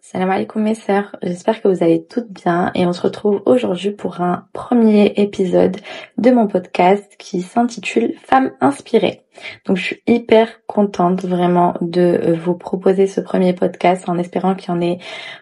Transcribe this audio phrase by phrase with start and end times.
[0.00, 3.90] Salam alaikum mes sœurs, j'espère que vous allez toutes bien et on se retrouve aujourd'hui
[3.90, 5.78] pour un premier épisode
[6.16, 9.24] de mon podcast qui s'intitule Femmes inspirées.
[9.64, 14.68] Donc je suis hyper contente vraiment de vous proposer ce premier podcast en espérant qu'il
[14.68, 14.98] y en ait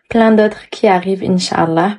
[0.08, 1.98] plein d'autres qui arrivent inshallah.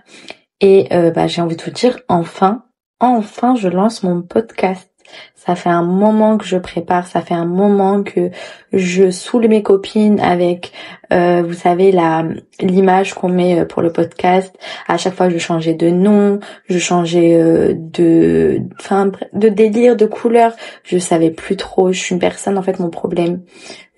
[0.59, 2.63] Et euh, bah, j'ai envie de vous dire enfin,
[2.99, 4.94] enfin je lance mon podcast.
[5.35, 8.31] Ça fait un moment que je prépare, ça fait un moment que
[8.73, 10.71] je saoule mes copines avec,
[11.13, 12.25] euh, vous savez, la
[12.59, 14.55] l'image qu'on met euh, pour le podcast.
[14.87, 20.05] À chaque fois, je changeais de nom, je changeais euh, de, enfin, de délire, de
[20.05, 20.53] couleur.
[20.83, 21.91] Je savais plus trop.
[21.91, 23.41] Je suis une personne, en fait, mon problème.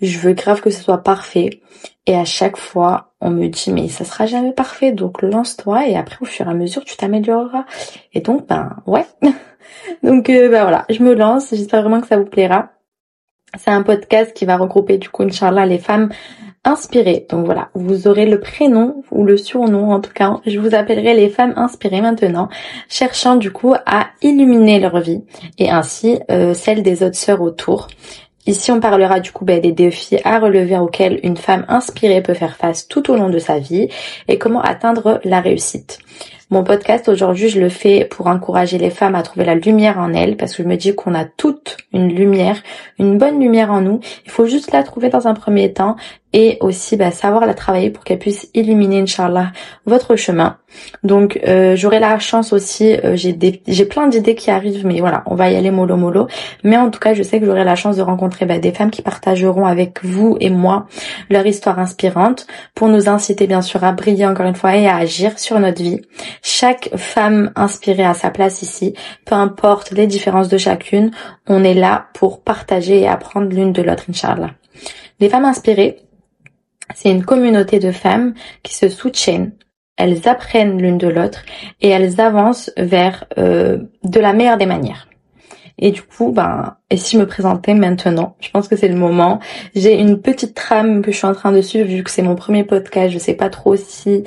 [0.02, 1.62] Je veux grave que ce soit parfait.
[2.05, 4.92] Et à chaque fois, on me dit, mais ça sera jamais parfait.
[4.92, 7.66] Donc, lance-toi et après, au fur et à mesure, tu t'amélioreras.
[8.14, 9.05] Et donc, ben, ouais.
[10.03, 12.71] Donc euh, bah voilà, je me lance, j'espère vraiment que ça vous plaira.
[13.58, 16.09] C'est un podcast qui va regrouper du coup, Inch'Allah, les femmes
[16.63, 17.25] inspirées.
[17.30, 20.39] Donc voilà, vous aurez le prénom ou le surnom en tout cas.
[20.45, 22.50] Je vous appellerai les femmes inspirées maintenant,
[22.89, 25.23] cherchant du coup à illuminer leur vie
[25.58, 27.88] et ainsi euh, celle des autres sœurs autour.
[28.47, 32.33] Ici, on parlera du coup bah, des défis à relever auxquels une femme inspirée peut
[32.33, 33.89] faire face tout au long de sa vie
[34.30, 35.99] et comment atteindre la réussite.
[36.50, 40.14] Mon podcast aujourd'hui, je le fais pour encourager les femmes à trouver la lumière en
[40.14, 42.64] elles, parce que je me dis qu'on a toute une lumière,
[43.00, 44.00] une bonne lumière en nous.
[44.23, 45.98] Il faut juste la trouver dans un premier temps
[46.34, 49.52] et aussi bah, savoir la travailler pour qu'elle puisse illuminer, Inch'Allah,
[49.86, 50.58] votre chemin.
[51.04, 55.23] Donc euh, j'aurai la chance aussi, euh, j'ai j'ai plein d'idées qui arrivent, mais voilà,
[55.26, 56.28] on va y aller mollo mollo.
[56.64, 58.92] Mais en tout cas, je sais que j'aurai la chance de rencontrer bah, des femmes
[58.92, 60.88] qui partageront avec vous et moi
[61.30, 62.45] leur histoire inspirante
[62.76, 65.82] pour nous inciter bien sûr à briller encore une fois et à agir sur notre
[65.82, 66.02] vie.
[66.41, 68.93] Chaque femme inspirée à sa place ici,
[69.25, 71.11] peu importe les différences de chacune,
[71.47, 74.52] on est là pour partager et apprendre l'une de l'autre, Inch'Allah.
[75.19, 75.97] Les femmes inspirées,
[76.95, 79.53] c'est une communauté de femmes qui se soutiennent,
[79.97, 81.43] elles apprennent l'une de l'autre
[81.81, 85.08] et elles avancent vers euh, de la meilleure des manières.
[85.80, 88.95] Et du coup, ben, et si je me présentais maintenant, je pense que c'est le
[88.95, 89.39] moment.
[89.76, 92.36] J'ai une petite trame que je suis en train de suivre vu que c'est mon
[92.36, 93.11] premier podcast.
[93.11, 94.23] Je sais pas trop si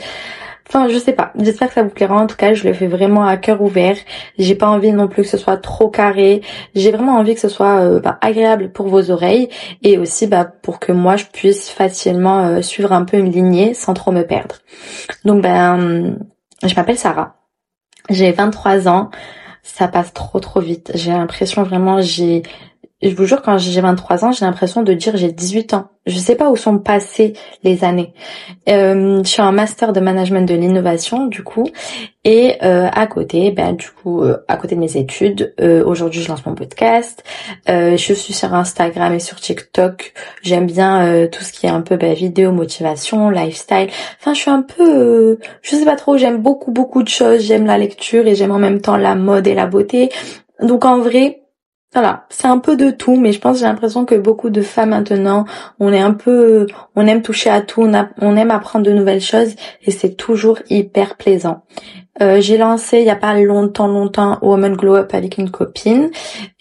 [0.73, 1.33] Enfin, je sais pas.
[1.37, 2.15] J'espère que ça vous plaira.
[2.15, 3.97] En tout cas, je le fais vraiment à cœur ouvert.
[4.39, 6.43] J'ai pas envie non plus que ce soit trop carré.
[6.77, 9.49] J'ai vraiment envie que ce soit euh, bah, agréable pour vos oreilles
[9.83, 13.75] et aussi bah, pour que moi je puisse facilement euh, suivre un peu une lignée
[13.75, 14.59] sans trop me perdre.
[15.25, 16.17] Donc ben,
[16.65, 17.35] je m'appelle Sarah.
[18.09, 19.11] J'ai 23 ans.
[19.65, 20.93] Ça passe trop trop vite.
[20.95, 22.45] J'ai l'impression vraiment j'ai
[23.03, 25.89] je vous jure, quand j'ai 23 ans, j'ai l'impression de dire j'ai 18 ans.
[26.07, 28.13] Je sais pas où sont passées les années.
[28.69, 31.67] Euh, je suis en master de management de l'innovation, du coup,
[32.25, 36.21] et euh, à côté, ben du coup, euh, à côté de mes études, euh, aujourd'hui
[36.21, 37.25] je lance mon podcast.
[37.71, 40.13] Euh, je suis sur Instagram et sur TikTok.
[40.43, 43.89] J'aime bien tout ce qui est un peu ben, vidéo, motivation, lifestyle.
[44.21, 46.19] Enfin, je suis un peu, je sais pas trop.
[46.19, 47.41] J'aime beaucoup beaucoup de choses.
[47.43, 50.11] J'aime la lecture et j'aime en même temps la mode et la beauté.
[50.63, 51.40] Donc en vrai,
[51.93, 54.91] voilà, c'est un peu de tout, mais je pense j'ai l'impression que beaucoup de femmes
[54.91, 55.45] maintenant,
[55.81, 59.57] on est un peu, on aime toucher à tout, on, aime apprendre de nouvelles choses
[59.83, 61.65] et c'est toujours hyper plaisant.
[62.23, 66.11] Euh, j'ai lancé il y a pas longtemps, longtemps Woman Glow Up avec une copine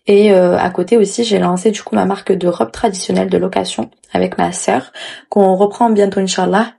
[0.07, 3.37] et euh, à côté aussi j'ai lancé du coup ma marque de robe traditionnelle de
[3.37, 4.91] location avec ma sœur
[5.29, 6.73] qu'on reprend bientôt Inch'Allah.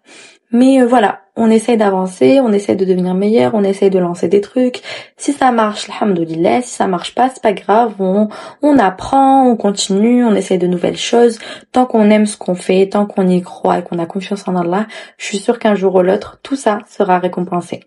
[0.53, 4.29] Mais euh, voilà, on essaye d'avancer, on essaye de devenir meilleur, on essaye de lancer
[4.29, 4.83] des trucs.
[5.17, 8.29] Si ça marche, alhamdoulilah, si ça marche pas, c'est pas grave, on,
[8.63, 11.39] on apprend, on continue, on essaye de nouvelles choses.
[11.73, 14.57] Tant qu'on aime ce qu'on fait, tant qu'on y croit et qu'on a confiance en
[14.57, 14.87] Allah,
[15.19, 17.81] je suis sûre qu'un jour ou l'autre, tout ça sera récompensé.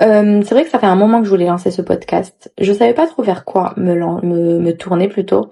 [0.00, 2.52] Euh, c'est vrai que ça fait un moment que je voulais lancer ce podcast.
[2.60, 5.50] Je savais pas trop vers quoi me, me, me tourner plutôt.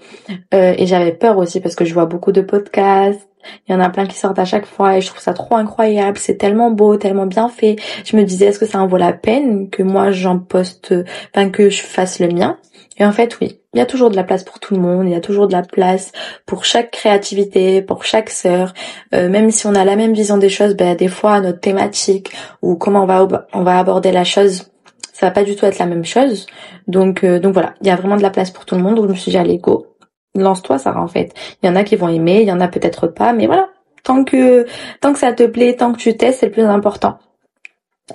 [0.53, 3.29] Euh, et j'avais peur aussi parce que je vois beaucoup de podcasts,
[3.67, 5.57] il y en a plein qui sortent à chaque fois et je trouve ça trop
[5.57, 6.19] incroyable.
[6.19, 7.77] C'est tellement beau, tellement bien fait.
[8.05, 10.95] Je me disais, est-ce que ça en vaut la peine que moi j'en poste,
[11.35, 12.59] enfin que je fasse le mien?
[12.97, 13.61] Et en fait, oui.
[13.75, 15.09] Il y a toujours de la place pour tout le monde.
[15.09, 16.13] Il y a toujours de la place
[16.47, 18.73] pour chaque créativité, pour chaque sœur.
[19.15, 22.33] Euh, même si on a la même vision des choses, ben des fois notre thématique
[22.63, 24.71] ou comment on va on va aborder la chose
[25.15, 26.47] ça va pas du tout être la même chose.
[26.89, 28.97] Donc euh, donc voilà, il y a vraiment de la place pour tout le monde.
[28.97, 29.87] Donc je me suis dit allez go,
[30.35, 31.33] lance-toi Sarah en fait.
[31.63, 33.69] Il y en a qui vont aimer, il y en a peut-être pas, mais voilà.
[34.03, 34.67] Tant que
[35.01, 37.19] tant que ça te plaît, tant que tu testes, c'est le plus important.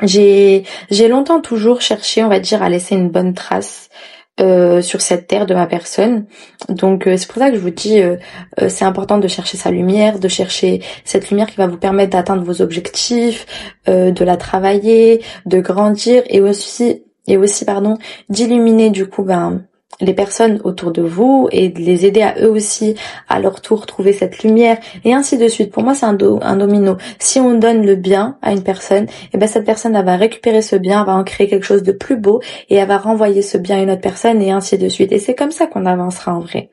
[0.03, 3.89] J'ai j'ai longtemps toujours cherché, on va dire, à laisser une bonne trace
[4.39, 6.25] euh, sur cette terre de ma personne.
[6.69, 8.15] Donc euh, c'est pour ça que je vous dis, euh,
[8.69, 12.43] c'est important de chercher sa lumière, de chercher cette lumière qui va vous permettre d'atteindre
[12.43, 13.45] vos objectifs,
[13.87, 17.97] de la travailler, de grandir et aussi et aussi pardon
[18.29, 19.63] d'illuminer du coup ben
[20.01, 22.95] les personnes autour de vous et de les aider à eux aussi
[23.27, 25.71] à leur tour trouver cette lumière et ainsi de suite.
[25.71, 26.97] Pour moi, c'est un, domino.
[27.19, 30.15] Si on donne le bien à une personne, et eh ben cette personne elle va
[30.15, 32.97] récupérer ce bien, elle va en créer quelque chose de plus beau et elle va
[32.97, 35.11] renvoyer ce bien à une autre personne et ainsi de suite.
[35.11, 36.69] Et c'est comme ça qu'on avancera en vrai.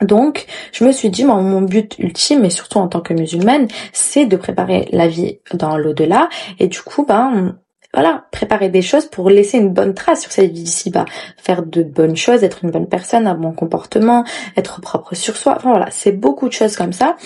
[0.00, 3.66] Donc, je me suis dit, mon, mon but ultime, et surtout en tant que musulmane,
[3.92, 6.28] c'est de préparer la vie dans l'au-delà.
[6.60, 7.58] Et du coup, ben,
[7.94, 11.06] voilà, préparer des choses pour laisser une bonne trace sur cette vie d'ici-bas,
[11.38, 14.24] faire de bonnes choses, être une bonne personne, un bon comportement,
[14.58, 15.54] être propre sur soi.
[15.56, 17.16] Enfin voilà, c'est beaucoup de choses comme ça.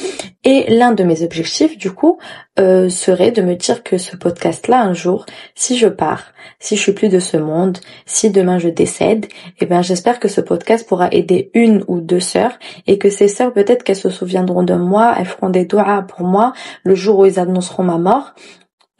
[0.44, 2.19] Et l'un de mes objectifs, du coup,
[2.61, 5.26] euh, serait de me dire que ce podcast-là, un jour,
[5.56, 6.26] si je pars,
[6.61, 9.26] si je suis plus de ce monde, si demain je décède,
[9.59, 12.56] eh ben j'espère que ce podcast pourra aider une ou deux sœurs
[12.87, 16.25] et que ces sœurs peut-être qu'elles se souviendront de moi, elles feront des doigts pour
[16.25, 16.53] moi
[16.85, 18.35] le jour où ils annonceront ma mort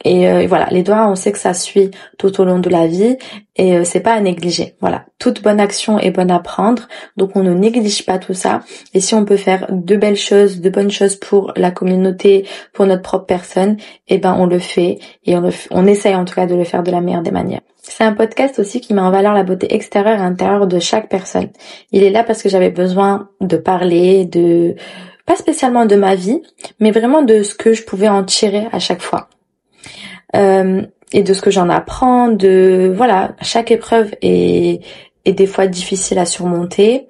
[0.05, 2.87] euh, et, voilà, les doigts, on sait que ça suit tout au long de la
[2.87, 3.17] vie
[3.55, 4.75] et euh, c'est pas à négliger.
[4.81, 8.61] Voilà, toute bonne action est bonne à prendre, donc on ne néglige pas tout ça.
[8.93, 12.85] Et si on peut faire de belles choses, de bonnes choses pour la communauté, pour
[12.85, 13.77] notre propre personne,
[14.07, 16.83] eh ben on le fait et on, on essaye en tout cas de le faire
[16.83, 17.61] de la meilleure des manières.
[17.81, 21.09] C'est un podcast aussi qui met en valeur la beauté extérieure et intérieure de chaque
[21.09, 21.49] personne.
[21.91, 24.75] Il est là parce que j'avais besoin de parler, de
[25.25, 26.41] pas spécialement de ma vie,
[26.79, 29.29] mais vraiment de ce que je pouvais en tirer à chaque fois.
[30.35, 30.81] Euh,
[31.11, 34.81] et de ce que j'en apprends, de voilà, chaque épreuve est,
[35.25, 37.07] est des fois difficile à surmonter.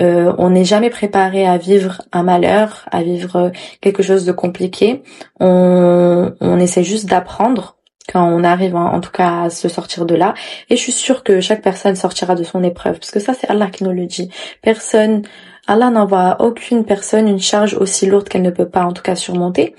[0.00, 3.52] Euh, on n'est jamais préparé à vivre un malheur, à vivre
[3.82, 5.02] quelque chose de compliqué.
[5.38, 7.76] On, on essaie juste d'apprendre
[8.10, 10.34] quand on arrive en, tout cas à se sortir de là.
[10.70, 13.48] Et je suis sûre que chaque personne sortira de son épreuve, parce que ça c'est
[13.50, 14.30] Allah qui nous le dit.
[14.62, 15.22] Personne
[15.66, 19.02] Allah n'envoie à aucune personne une charge aussi lourde qu'elle ne peut pas en tout
[19.02, 19.74] cas surmonter.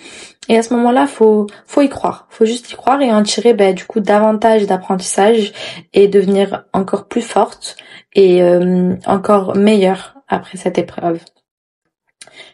[0.50, 3.54] Et à ce moment-là, faut faut y croire, faut juste y croire et en tirer
[3.54, 5.54] ben, du coup davantage d'apprentissage
[5.94, 7.78] et devenir encore plus forte
[8.14, 11.20] et euh, encore meilleure après cette épreuve.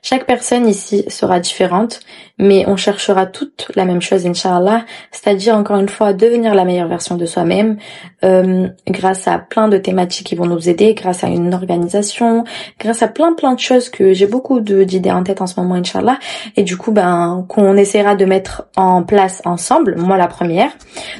[0.02, 2.00] Chaque personne ici sera différente,
[2.38, 6.88] mais on cherchera toute la même chose, Inch'Allah, c'est-à-dire encore une fois devenir la meilleure
[6.88, 7.78] version de soi-même,
[8.24, 12.46] euh, grâce à plein de thématiques qui vont nous aider, grâce à une organisation,
[12.80, 15.76] grâce à plein plein de choses que j'ai beaucoup d'idées en tête en ce moment,
[15.76, 16.18] Inch'Allah,
[16.56, 20.72] et du coup, ben, qu'on essaiera de mettre en place ensemble, moi la première.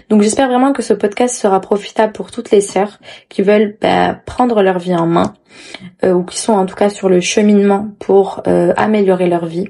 [0.10, 4.20] Donc j'espère vraiment que ce podcast sera profitable pour toutes les sœurs qui veulent ben,
[4.26, 5.34] prendre leur vie en main,
[6.04, 9.68] euh, ou qui sont en tout cas sur le cheminement pour euh, améliorer leur vie.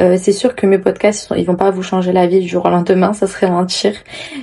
[0.00, 2.64] Euh, c'est sûr que mes podcasts, ils vont pas vous changer la vie du jour
[2.66, 3.94] au lendemain, ça serait mentir.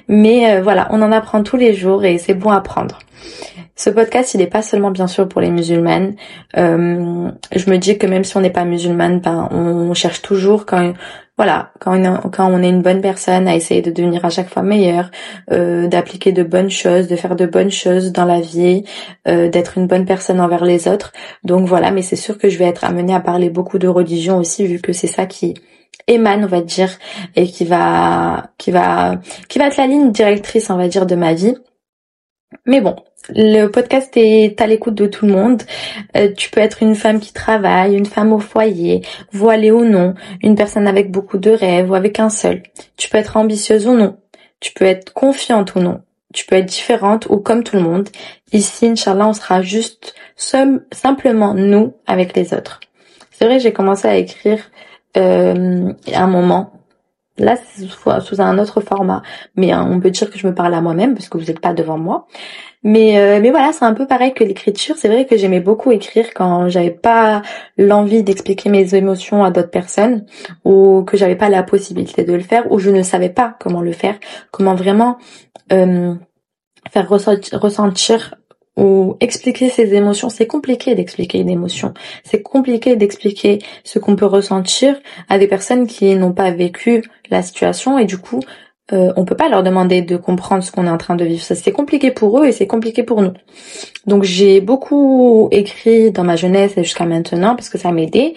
[0.08, 3.00] Mais voilà, on en apprend tous les jours et c'est bon à prendre.
[3.78, 6.16] Ce podcast, il n'est pas seulement bien sûr pour les musulmanes.
[6.56, 10.66] Euh, je me dis que même si on n'est pas musulmane, ben, on cherche toujours
[10.66, 10.94] quand
[11.38, 14.48] voilà quand on, quand on est une bonne personne à essayer de devenir à chaque
[14.48, 15.12] fois meilleur,
[15.52, 18.86] euh, d'appliquer de bonnes choses, de faire de bonnes choses dans la vie,
[19.28, 21.12] euh, d'être une bonne personne envers les autres.
[21.44, 24.38] Donc voilà, mais c'est sûr que je vais être amenée à parler beaucoup de religion
[24.38, 25.54] aussi vu que c'est ça qui
[26.08, 26.92] émane on va dire
[27.36, 29.20] et qui va qui va
[29.50, 31.56] qui va être la ligne directrice on va dire de ma vie
[32.66, 32.96] mais bon,
[33.30, 35.64] le podcast est à l'écoute de tout le monde.
[36.16, 39.02] Euh, tu peux être une femme qui travaille, une femme au foyer,
[39.32, 42.64] voilée ou non, une personne avec beaucoup de rêves ou avec un seul.
[42.98, 44.18] Tu peux être ambitieuse ou non.
[44.60, 46.02] Tu peux être confiante ou non.
[46.34, 48.10] Tu peux être différente ou comme tout le monde.
[48.52, 52.80] Ici, Inch'Allah, on sera juste simplement nous avec les autres.
[53.32, 54.60] C'est vrai, j'ai commencé à écrire
[55.18, 56.74] euh, un moment
[57.38, 59.22] Là, c'est sous un autre format,
[59.58, 61.60] mais hein, on peut dire que je me parle à moi-même parce que vous n'êtes
[61.60, 62.28] pas devant moi.
[62.84, 64.96] Mais euh, mais voilà, c'est un peu pareil que l'écriture.
[64.98, 67.42] C'est vrai que j'aimais beaucoup écrire quand j'avais pas
[67.78, 70.26] l'envie d'expliquer mes émotions à d'autres personnes
[70.64, 73.82] ou que j'avais pas la possibilité de le faire ou je ne savais pas comment
[73.82, 74.16] le faire,
[74.52, 75.18] comment vraiment
[75.74, 76.14] euh,
[76.92, 78.36] faire ressentir
[78.78, 80.30] ou expliquer ses émotions.
[80.30, 81.94] C'est compliqué d'expliquer une émotion.
[82.24, 87.42] C'est compliqué d'expliquer ce qu'on peut ressentir à des personnes qui n'ont pas vécu la
[87.42, 88.42] situation et du coup,
[88.94, 91.42] euh, on peut pas leur demander de comprendre ce qu'on est en train de vivre.
[91.42, 93.34] C'est compliqué pour eux et c'est compliqué pour nous.
[94.06, 98.36] Donc j'ai beaucoup écrit dans ma jeunesse et jusqu'à maintenant parce que ça m'aidait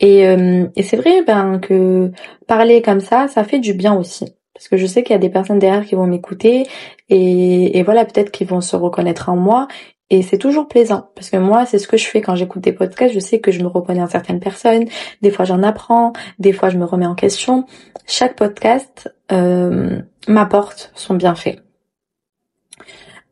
[0.00, 2.12] et, euh, et c'est vrai ben que
[2.46, 4.24] parler comme ça, ça fait du bien aussi
[4.60, 6.66] parce que je sais qu'il y a des personnes derrière qui vont m'écouter
[7.08, 9.68] et, voilà peut-être qu'ils vont se reconnaître en moi.
[10.10, 11.08] Et c'est toujours plaisant.
[11.14, 13.14] Parce que moi c'est ce que je fais quand j'écoute des podcasts.
[13.14, 14.84] Je sais que je me reconnais en certaines personnes.
[15.22, 16.12] Des fois j'en apprends.
[16.38, 17.64] Des fois je me remets en question.
[18.06, 21.60] Chaque podcast euh, m'apporte son bienfait.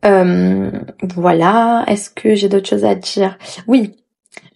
[0.06, 0.70] Euh,
[1.02, 1.84] voilà.
[1.88, 3.36] Est-ce que j'ai d'autres choses à dire?
[3.66, 3.96] Oui.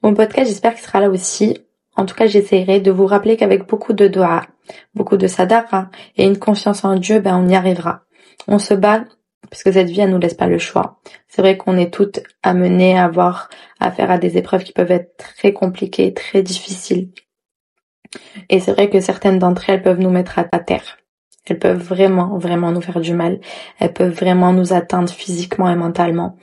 [0.02, 1.58] Mon podcast j'espère qu'il sera là aussi.
[1.96, 4.42] En tout cas, j'essaierai de vous rappeler qu'avec beaucoup de doigts,
[4.94, 8.02] beaucoup de sadara et une confiance en Dieu, ben on y arrivera.
[8.48, 9.04] On se bat
[9.50, 11.00] Parce cette vie, elle nous laisse pas le choix.
[11.28, 13.48] C'est vrai qu'on est toutes amenées à avoir
[13.80, 17.10] affaire à des épreuves qui peuvent être très compliquées, très difficiles.
[18.48, 20.98] Et c'est vrai que certaines d'entre elles peuvent nous mettre à terre.
[21.46, 23.40] Elles peuvent vraiment, vraiment nous faire du mal.
[23.78, 26.36] Elles peuvent vraiment nous atteindre physiquement et mentalement.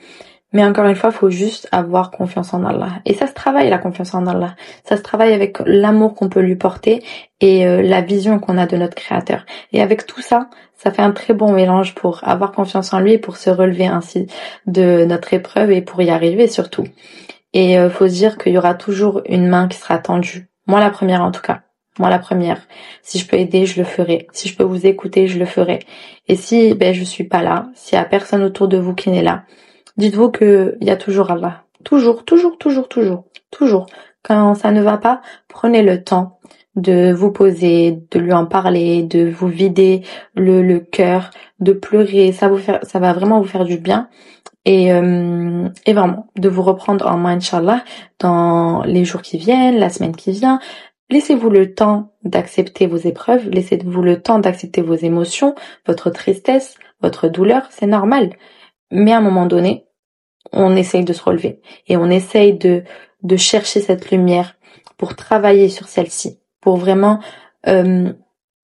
[0.52, 3.00] Mais encore une fois, faut juste avoir confiance en Allah.
[3.04, 4.56] Et ça se travaille, la confiance en Allah.
[4.84, 7.04] Ça se travaille avec l'amour qu'on peut lui porter
[7.40, 9.46] et euh, la vision qu'on a de notre Créateur.
[9.72, 13.12] Et avec tout ça, ça fait un très bon mélange pour avoir confiance en lui
[13.12, 14.26] et pour se relever ainsi
[14.66, 16.84] de notre épreuve et pour y arriver surtout.
[17.52, 20.48] Et euh, faut se dire qu'il y aura toujours une main qui sera tendue.
[20.66, 21.62] Moi la première en tout cas.
[21.98, 22.66] Moi la première.
[23.02, 24.26] Si je peux aider, je le ferai.
[24.32, 25.80] Si je peux vous écouter, je le ferai.
[26.28, 29.10] Et si ben je suis pas là, s'il y a personne autour de vous qui
[29.10, 29.44] n'est là,
[29.96, 31.64] dites-vous que il y a toujours Allah.
[31.84, 33.86] Toujours, toujours, toujours, toujours, toujours.
[34.22, 36.38] Quand ça ne va pas, prenez le temps
[36.76, 40.02] de vous poser, de lui en parler, de vous vider
[40.34, 42.32] le, le cœur, de pleurer.
[42.32, 44.08] Ça vous ça va vraiment vous faire du bien.
[44.66, 47.82] Et, euh, et vraiment, de vous reprendre en main, Inch'Allah,
[48.18, 50.60] dans les jours qui viennent, la semaine qui vient.
[51.08, 55.54] Laissez-vous le temps d'accepter vos épreuves, laissez-vous le temps d'accepter vos émotions,
[55.86, 58.30] votre tristesse, votre douleur, c'est normal.
[58.90, 59.86] Mais à un moment donné,
[60.52, 62.82] on essaye de se relever et on essaye de,
[63.22, 64.56] de chercher cette lumière
[64.96, 67.20] pour travailler sur celle-ci, pour vraiment
[67.66, 68.12] euh,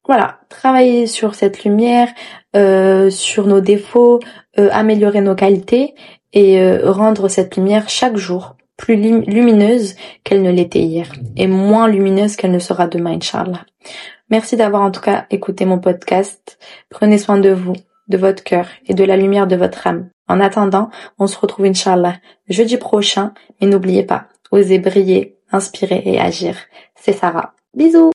[0.04, 2.08] voilà travailler sur cette lumière,
[2.54, 4.20] euh, sur nos défauts,
[4.58, 5.94] euh, améliorer nos qualités
[6.32, 12.36] et rendre cette lumière chaque jour plus lumineuse qu'elle ne l'était hier et moins lumineuse
[12.36, 13.64] qu'elle ne sera demain, Inch'Allah.
[14.28, 16.58] Merci d'avoir en tout cas écouté mon podcast.
[16.90, 17.72] Prenez soin de vous,
[18.08, 20.10] de votre cœur et de la lumière de votre âme.
[20.28, 22.16] En attendant, on se retrouve Inch'Allah
[22.48, 26.56] jeudi prochain, mais n'oubliez pas, osez briller, inspirer et agir.
[26.94, 27.54] C'est Sarah.
[27.74, 28.10] Bisous